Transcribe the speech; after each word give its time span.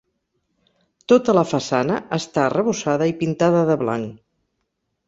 Tota 1.13 1.35
la 1.39 1.43
façana 1.51 1.99
està 2.19 2.45
arrebossada 2.47 3.13
i 3.13 3.17
pintada 3.23 3.65
de 3.73 3.79
blanc. 3.85 4.19